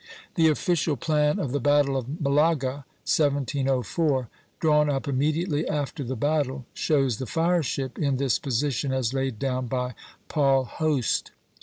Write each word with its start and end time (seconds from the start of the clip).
The 0.33 0.47
official 0.47 0.97
plan 0.97 1.37
of 1.37 1.51
the 1.51 1.59
battle 1.59 1.95
of 1.95 2.19
Malaga 2.19 2.85
(1704), 3.05 4.29
drawn 4.59 4.89
up 4.89 5.07
immediately 5.07 5.67
after 5.67 6.03
the 6.03 6.15
battle, 6.15 6.65
shows 6.73 7.17
the 7.19 7.27
fire 7.27 7.61
ship 7.61 7.99
in 7.99 8.17
this 8.17 8.39
position 8.39 8.91
as 8.93 9.13
laid 9.13 9.37
down 9.37 9.67
by 9.67 9.93
Paul 10.27 10.63
Hoste. 10.65 11.29